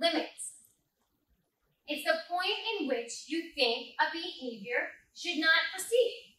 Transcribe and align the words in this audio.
limits. 0.00 0.38
It's 1.86 2.04
the 2.04 2.20
point 2.28 2.58
in 2.76 2.88
which 2.88 3.24
you 3.28 3.50
think 3.54 3.96
a 3.96 4.12
behavior 4.12 4.92
should 5.14 5.38
not 5.40 5.72
proceed. 5.72 6.36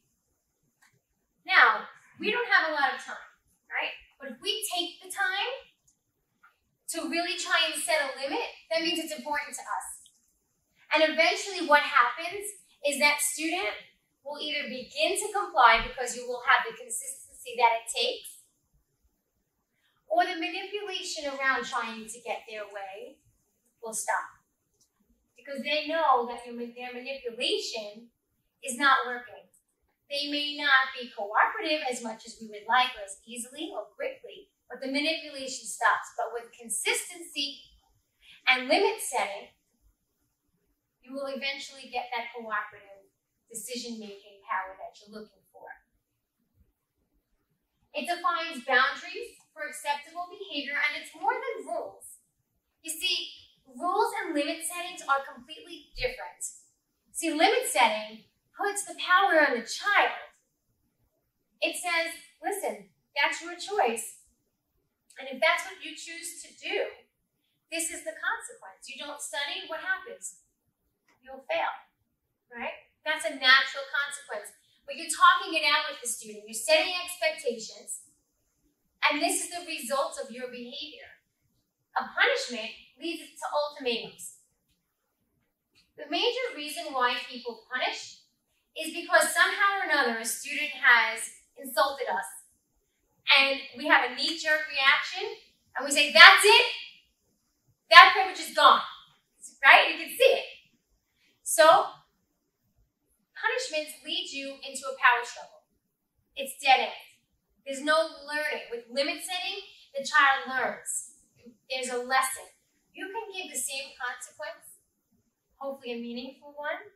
Now, 1.46 1.90
we 2.19 2.32
don't 2.32 2.48
have 2.48 2.69
a 2.69 2.74
lot 2.77 2.93
of 2.93 3.01
time, 3.01 3.30
right? 3.72 3.95
But 4.19 4.35
if 4.35 4.37
we 4.42 4.61
take 4.69 5.01
the 5.01 5.09
time 5.09 5.53
to 6.93 7.09
really 7.09 7.37
try 7.37 7.72
and 7.72 7.82
set 7.82 8.02
a 8.02 8.14
limit, 8.21 8.45
that 8.70 8.82
means 8.82 9.00
it's 9.00 9.16
important 9.16 9.55
to 9.58 9.66
us. 9.66 9.88
And 10.94 11.02
eventually 11.14 11.66
what 11.66 11.82
happens 11.82 12.46
is 12.86 13.00
that 13.00 13.21
student 13.21 13.73
will 14.23 14.38
either 14.38 14.70
begin 14.70 15.18
to 15.18 15.34
comply 15.34 15.82
because 15.86 16.16
you 16.16 16.28
will 16.28 16.41
have 16.46 16.62
the 16.66 16.78
consistency 16.78 17.57
that 17.57 17.82
it 17.82 17.88
takes, 17.89 18.46
or 20.10 20.26
the 20.26 20.38
manipulation 20.38 21.30
around 21.30 21.66
trying 21.66 22.05
to 22.05 22.20
get 22.21 22.46
their 22.50 22.66
way 22.70 23.18
will 23.84 23.93
stop. 23.93 24.39
Because 25.35 25.63
they 25.63 25.88
know 25.88 26.27
that 26.27 26.44
their 26.45 26.54
manipulation 26.54 28.12
is 28.63 28.77
not 28.77 29.08
working. 29.08 29.49
They 30.09 30.30
may 30.30 30.58
not 30.58 30.90
be 30.98 31.13
cooperative 31.13 31.85
as 31.85 32.02
much 32.02 32.26
as 32.26 32.38
we 32.41 32.49
would 32.49 32.66
like 32.68 32.98
or 32.98 33.05
as 33.05 33.21
easily 33.26 33.70
or 33.70 33.85
quickly, 33.94 34.49
but 34.66 34.81
the 34.81 34.90
manipulation 34.90 35.70
stops. 35.70 36.18
But 36.18 36.34
with 36.34 36.49
consistency 36.49 37.62
and 38.49 38.68
limit 38.68 38.98
setting, 38.99 39.54
you 41.02 41.13
will 41.13 41.30
eventually 41.30 41.93
get 41.93 42.09
that 42.09 42.34
cooperative 42.34 43.09
decision-making 43.49 44.41
power 44.46 44.77
that 44.82 44.98
you're 44.98 45.13
looking 45.13 45.46
for. 45.54 45.70
It 47.93 48.05
defines 48.05 48.66
boundaries 48.66 49.38
for 49.54 49.66
acceptable 49.66 50.30
behavior, 50.30 50.77
and 50.77 51.02
it's 51.02 51.13
more 51.13 51.34
than 51.34 51.70
rules. 51.70 52.21
You 52.82 52.93
see, 52.93 53.29
rules 53.80 54.12
and 54.20 54.36
limit 54.36 54.60
settings 54.68 55.02
are 55.08 55.24
completely 55.24 55.96
different. 55.96 56.44
See, 57.16 57.32
limit 57.32 57.63
setting 57.72 58.27
puts 58.52 58.84
the 58.84 58.99
power 58.99 59.40
on 59.40 59.55
the 59.55 59.63
child. 59.63 60.20
It 61.63 61.80
says, 61.80 62.12
listen, 62.44 62.91
that's 63.16 63.40
your 63.40 63.55
choice. 63.55 64.27
And 65.19 65.27
if 65.27 65.39
that's 65.39 65.67
what 65.67 65.80
you 65.83 65.95
choose 65.95 66.44
to 66.44 66.49
do, 66.59 66.91
this 67.71 67.91
is 67.91 68.03
the 68.03 68.16
consequence. 68.16 68.88
You 68.88 68.99
don't 68.99 69.19
study, 69.19 69.67
what 69.67 69.83
happens? 69.83 70.43
You'll 71.19 71.43
fail, 71.52 71.71
right? 72.52 72.88
That's 73.03 73.27
a 73.27 73.36
natural 73.36 73.86
consequence. 73.91 74.55
But 74.88 74.95
you're 74.95 75.11
talking 75.11 75.53
it 75.53 75.67
out 75.67 75.91
with 75.91 76.02
the 76.02 76.09
student. 76.09 76.47
You're 76.47 76.58
setting 76.58 76.95
expectations. 76.95 78.08
And 79.05 79.21
this 79.21 79.43
is 79.43 79.52
the 79.52 79.67
result 79.67 80.17
of 80.17 80.31
your 80.31 80.49
behavior. 80.49 81.19
A 81.99 82.08
punishment 82.09 82.73
leads 83.00 83.22
to 83.39 83.45
ultimatums. 83.53 84.36
The 85.97 86.09
major 86.09 86.55
reason 86.55 86.92
why 86.92 87.16
people 87.30 87.64
punish 87.72 88.19
is 88.78 88.94
because 88.94 89.33
somehow 89.33 89.80
or 89.80 89.92
another 89.92 90.19
a 90.19 90.25
student 90.25 90.72
has 90.80 91.20
insulted 91.58 92.08
us. 92.08 92.27
And 93.38 93.59
we 93.77 93.88
have 93.88 94.09
a 94.09 94.16
knee-jerk 94.16 94.64
reaction, 94.72 95.27
and 95.75 95.86
we 95.86 95.92
say, 95.92 96.11
that's 96.11 96.44
it. 96.44 96.66
That 97.92 98.11
privilege 98.16 98.39
is 98.39 98.55
gone. 98.55 98.81
Right? 99.64 99.92
You 99.92 99.97
can 100.00 100.09
see 100.09 100.31
it. 100.39 100.45
So, 101.44 101.66
punishments 103.36 104.00
lead 104.05 104.30
you 104.31 104.55
into 104.64 104.88
a 104.88 104.95
power 104.97 105.23
struggle. 105.23 105.67
It's 106.36 106.55
dead 106.64 106.80
end. 106.80 107.03
There's 107.66 107.83
no 107.83 108.08
learning. 108.25 108.72
With 108.72 108.86
limit 108.89 109.22
setting, 109.22 109.59
the 109.94 110.05
child 110.05 110.47
learns. 110.47 111.11
There's 111.70 111.89
a 111.89 111.97
lesson. 111.97 112.47
You 112.93 113.07
can 113.07 113.31
give 113.31 113.51
the 113.51 113.59
same 113.59 113.95
consequence, 113.95 114.81
hopefully 115.55 115.93
a 115.93 116.01
meaningful 116.01 116.53
one, 116.55 116.91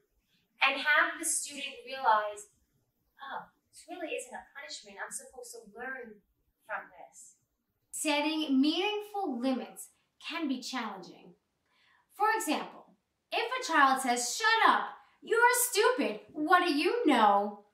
and 0.62 0.82
have 0.82 1.20
the 1.20 1.26
student 1.26 1.84
realize, 1.86 2.52
oh, 3.20 3.48
this 3.72 3.86
really 3.90 4.14
isn't 4.16 4.34
a 4.34 4.48
punishment. 4.56 4.98
I'm 5.00 5.12
supposed 5.12 5.52
to 5.54 5.68
learn 5.78 6.20
from 6.66 6.90
this. 6.92 7.36
Setting 7.92 8.60
meaningful 8.60 9.40
limits 9.40 9.90
can 10.20 10.48
be 10.48 10.62
challenging. 10.62 11.36
For 12.14 12.28
example, 12.36 12.86
if 13.32 13.50
a 13.50 13.72
child 13.72 14.02
says, 14.02 14.36
shut 14.36 14.70
up, 14.70 14.90
you're 15.22 15.40
stupid, 15.70 16.20
what 16.34 16.66
do 16.66 16.74
you 16.74 17.06
know? 17.06 17.66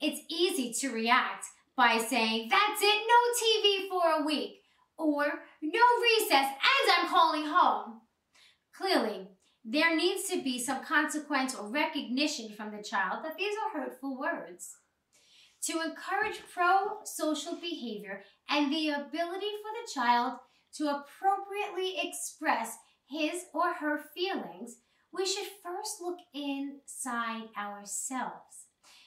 It's 0.00 0.20
easy 0.28 0.72
to 0.80 0.94
react 0.94 1.46
by 1.76 1.98
saying, 1.98 2.48
that's 2.50 2.82
it, 2.82 3.02
no 3.08 3.18
TV 3.42 3.88
for 3.88 4.22
a 4.22 4.26
week, 4.26 4.62
or 4.98 5.24
no 5.62 5.80
recess 6.02 6.46
and 6.46 6.92
I'm 6.98 7.08
calling 7.08 7.46
home. 7.46 8.00
Clearly, 8.76 9.28
there 9.64 9.96
needs 9.96 10.28
to 10.28 10.42
be 10.42 10.58
some 10.58 10.84
consequence 10.84 11.54
or 11.54 11.68
recognition 11.68 12.50
from 12.50 12.70
the 12.70 12.82
child 12.82 13.24
that 13.24 13.36
these 13.36 13.54
are 13.56 13.80
hurtful 13.80 14.18
words. 14.18 14.76
To 15.64 15.80
encourage 15.80 16.40
pro 16.54 16.98
social 17.04 17.56
behavior 17.56 18.22
and 18.48 18.72
the 18.72 18.90
ability 18.90 19.50
for 19.62 19.72
the 19.74 19.90
child 19.92 20.38
to 20.74 20.84
appropriately 20.84 21.98
express 22.02 22.76
his 23.08 23.46
or 23.52 23.74
her 23.74 23.98
feelings, 24.14 24.76
we 25.12 25.26
should 25.26 25.48
first 25.64 26.00
look 26.00 26.18
inside 26.34 27.48
ourselves. 27.58 28.66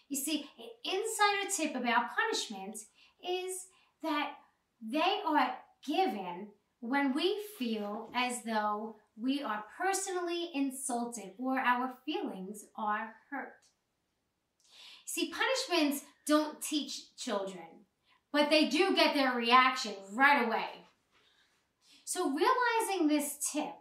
You 0.09 0.17
see, 0.17 0.49
an 0.57 0.65
insider 0.83 1.51
tip 1.55 1.75
about 1.75 2.15
punishment 2.15 2.77
is 3.23 3.67
that 4.01 4.31
they 4.81 5.21
are 5.25 5.53
given 5.85 6.49
when 6.81 7.13
we 7.13 7.37
feel 7.57 8.09
as 8.15 8.43
though 8.43 8.95
we 9.19 9.43
are 9.43 9.65
personally 9.77 10.49
insulted 10.53 11.31
or 11.37 11.59
our 11.59 11.93
feelings 12.05 12.65
are 12.77 13.15
hurt. 13.29 13.53
See, 15.05 15.31
punishments 15.31 16.05
don't 16.25 16.61
teach 16.61 17.15
children, 17.17 17.85
but 18.31 18.49
they 18.49 18.69
do 18.69 18.95
get 18.95 19.15
their 19.15 19.33
reaction 19.33 19.93
right 20.13 20.45
away. 20.45 20.85
So, 22.05 22.31
realizing 22.31 23.07
this 23.07 23.37
tip, 23.51 23.73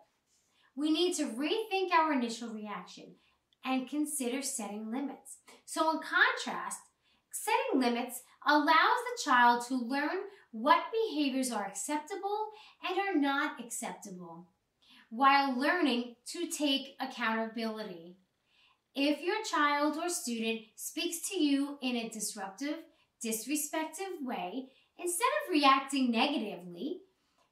we 0.74 0.90
need 0.90 1.14
to 1.14 1.26
rethink 1.26 1.92
our 1.92 2.12
initial 2.12 2.48
reaction 2.48 3.14
and 3.64 3.88
consider 3.88 4.42
setting 4.42 4.90
limits. 4.90 5.38
So, 5.64 5.90
in 5.90 5.98
contrast, 5.98 6.80
setting 7.30 7.80
limits 7.80 8.22
allows 8.48 8.66
the 8.66 9.22
child 9.22 9.64
to 9.68 9.76
learn 9.76 10.18
what 10.50 10.84
behaviors 10.90 11.52
are 11.52 11.66
acceptable 11.66 12.48
and 12.88 12.98
are 12.98 13.20
not 13.20 13.60
acceptable 13.60 14.48
while 15.10 15.58
learning 15.58 16.16
to 16.26 16.46
take 16.48 16.96
accountability. 17.00 18.16
If 18.94 19.20
your 19.20 19.42
child 19.44 19.96
or 19.96 20.08
student 20.08 20.62
speaks 20.74 21.28
to 21.28 21.40
you 21.40 21.78
in 21.82 21.96
a 21.96 22.08
disruptive, 22.08 22.78
disrespectful 23.22 24.06
way, 24.22 24.68
instead 24.98 25.28
of 25.44 25.52
reacting 25.52 26.10
negatively, 26.10 27.00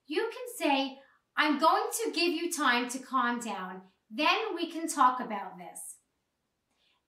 you 0.06 0.22
can 0.22 0.56
say, 0.58 0.98
I'm 1.36 1.58
going 1.58 1.84
to 2.04 2.12
give 2.12 2.32
you 2.32 2.50
time 2.50 2.88
to 2.90 2.98
calm 2.98 3.40
down, 3.40 3.82
then 4.10 4.54
we 4.54 4.70
can 4.70 4.88
talk 4.88 5.20
about 5.20 5.58
this. 5.58 5.96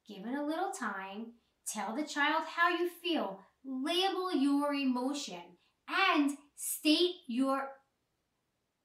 Give 0.07 0.27
it 0.27 0.39
a 0.39 0.45
little 0.45 0.71
time, 0.71 1.33
tell 1.67 1.95
the 1.95 2.05
child 2.05 2.45
how 2.57 2.69
you 2.71 2.89
feel, 2.89 3.41
label 3.65 4.35
your 4.35 4.75
emotion, 4.75 5.43
and 5.89 6.33
state 6.57 7.17
your 7.27 7.71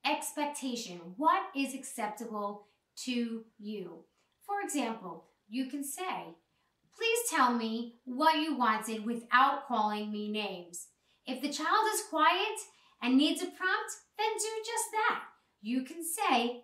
expectation. 0.05 0.99
What 1.17 1.43
is 1.55 1.73
acceptable 1.73 2.67
to 3.05 3.43
you? 3.57 4.05
For 4.45 4.61
example, 4.63 5.25
you 5.47 5.67
can 5.67 5.83
say, 5.83 6.35
please 6.95 7.19
tell 7.29 7.53
me 7.53 7.95
what 8.05 8.37
you 8.37 8.55
wanted 8.55 9.05
without 9.05 9.67
calling 9.67 10.11
me 10.11 10.31
names. 10.31 10.87
If 11.25 11.41
the 11.41 11.49
child 11.49 11.85
is 11.93 12.03
quiet 12.09 12.59
and 13.01 13.17
needs 13.17 13.41
a 13.41 13.45
prompt, 13.45 13.93
then 14.17 14.27
do 14.37 14.49
just 14.65 14.91
that. 14.91 15.23
You 15.61 15.83
can 15.83 16.03
say, 16.03 16.63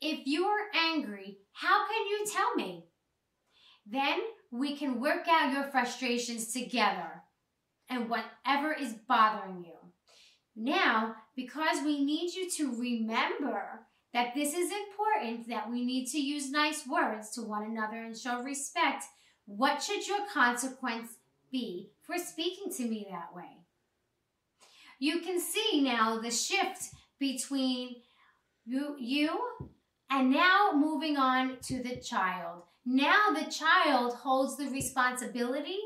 if 0.00 0.20
you're 0.26 0.68
angry, 0.74 1.38
how 1.52 1.86
can 1.86 2.06
you 2.06 2.26
tell 2.32 2.54
me? 2.54 2.86
Then 3.86 4.18
we 4.50 4.76
can 4.76 5.00
work 5.00 5.26
out 5.28 5.52
your 5.52 5.64
frustrations 5.64 6.52
together 6.52 7.22
and 7.88 8.08
whatever 8.08 8.72
is 8.72 8.94
bothering 9.06 9.64
you. 9.64 9.74
Now, 10.56 11.14
because 11.36 11.84
we 11.84 12.04
need 12.04 12.34
you 12.34 12.50
to 12.50 12.78
remember 12.78 13.86
that 14.12 14.34
this 14.34 14.54
is 14.54 14.72
important, 14.72 15.48
that 15.48 15.70
we 15.70 15.84
need 15.84 16.06
to 16.08 16.18
use 16.18 16.50
nice 16.50 16.86
words 16.86 17.30
to 17.30 17.42
one 17.42 17.64
another 17.64 18.02
and 18.02 18.16
show 18.16 18.42
respect, 18.42 19.04
what 19.46 19.82
should 19.82 20.06
your 20.06 20.26
consequence 20.32 21.12
be 21.50 21.90
for 22.02 22.18
speaking 22.18 22.72
to 22.72 22.84
me 22.84 23.06
that 23.10 23.34
way? 23.34 23.58
You 24.98 25.20
can 25.20 25.40
see 25.40 25.80
now 25.80 26.18
the 26.18 26.30
shift 26.30 26.90
between 27.18 27.96
you, 28.66 28.96
you 28.98 29.38
and 30.10 30.30
now 30.30 30.72
moving 30.74 31.16
on 31.16 31.58
to 31.62 31.82
the 31.82 31.96
child. 31.96 32.62
Now 32.84 33.30
the 33.32 33.50
child 33.50 34.14
holds 34.14 34.56
the 34.56 34.68
responsibility 34.70 35.78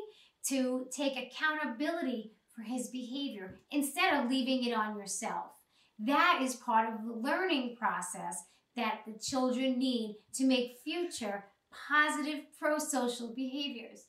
to 0.49 0.87
take 0.91 1.17
accountability 1.17 2.33
for 2.55 2.63
his 2.63 2.89
behavior 2.89 3.61
instead 3.71 4.15
of 4.15 4.31
leaving 4.31 4.65
it 4.65 4.73
on 4.73 4.99
yourself. 4.99 5.53
That 5.99 6.41
is 6.43 6.57
part 6.57 6.93
of 6.93 7.05
the 7.07 7.13
learning 7.13 7.77
process 7.77 8.45
that 8.77 9.01
the 9.07 9.19
children 9.19 9.79
need 9.79 10.17
to 10.35 10.45
make 10.45 10.79
future 10.85 11.45
positive 11.71 12.45
pro 12.59 12.79
social 12.79 13.33
behaviors. 13.35 14.07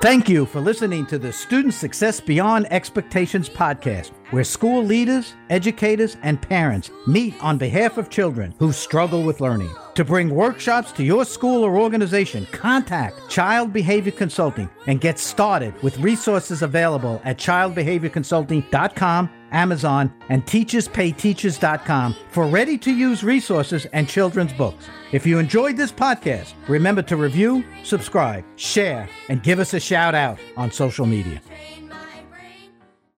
Thank 0.00 0.28
you 0.28 0.46
for 0.46 0.60
listening 0.60 1.06
to 1.06 1.18
the 1.18 1.32
Student 1.32 1.74
Success 1.74 2.20
Beyond 2.20 2.66
Expectations 2.72 3.48
podcast, 3.48 4.10
where 4.32 4.44
school 4.44 4.82
leaders, 4.82 5.34
educators, 5.50 6.16
and 6.22 6.42
parents 6.42 6.90
meet 7.06 7.34
on 7.42 7.58
behalf 7.58 7.98
of 7.98 8.10
children 8.10 8.54
who 8.58 8.72
struggle 8.72 9.22
with 9.22 9.40
learning. 9.40 9.70
To 9.94 10.04
bring 10.04 10.34
workshops 10.34 10.90
to 10.92 11.04
your 11.04 11.26
school 11.26 11.62
or 11.62 11.76
organization, 11.76 12.46
contact 12.46 13.28
Child 13.28 13.74
Behavior 13.74 14.12
Consulting 14.12 14.70
and 14.86 15.02
get 15.02 15.18
started 15.18 15.80
with 15.82 15.98
resources 15.98 16.62
available 16.62 17.20
at 17.24 17.36
childbehaviorconsulting.com, 17.36 19.30
Amazon, 19.50 20.10
and 20.30 20.46
teacherspayteachers.com 20.46 22.16
for 22.30 22.46
ready 22.46 22.78
to 22.78 22.90
use 22.90 23.22
resources 23.22 23.84
and 23.92 24.08
children's 24.08 24.54
books. 24.54 24.88
If 25.12 25.26
you 25.26 25.38
enjoyed 25.38 25.76
this 25.76 25.92
podcast, 25.92 26.54
remember 26.68 27.02
to 27.02 27.18
review, 27.18 27.62
subscribe, 27.84 28.44
share, 28.56 29.10
and 29.28 29.42
give 29.42 29.58
us 29.58 29.74
a 29.74 29.80
shout 29.80 30.14
out 30.14 30.38
on 30.56 30.72
social 30.72 31.04
media. 31.04 31.42